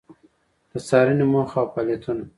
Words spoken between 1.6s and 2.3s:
او فعالیتونه: